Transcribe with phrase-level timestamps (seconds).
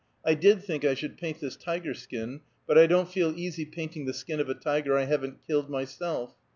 [0.25, 4.05] I did think I should paint this tiger skin, but I don't feel easy painting
[4.05, 6.33] the skin of a tiger I haven't killed myself.